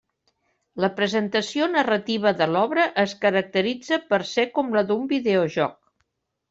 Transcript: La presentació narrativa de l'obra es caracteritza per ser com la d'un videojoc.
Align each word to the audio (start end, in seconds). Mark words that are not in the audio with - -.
La 0.85 0.89
presentació 0.99 1.67
narrativa 1.75 2.33
de 2.41 2.47
l'obra 2.55 2.89
es 3.05 3.15
caracteritza 3.27 4.03
per 4.13 4.23
ser 4.35 4.51
com 4.59 4.77
la 4.79 4.89
d'un 4.91 5.09
videojoc. 5.17 5.83